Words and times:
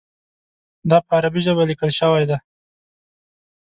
دا 0.89 0.97
په 1.05 1.11
عربي 1.17 1.41
ژبه 1.45 1.63
لیکل 1.69 1.91
شوی 1.99 2.23
دی. 2.29 2.37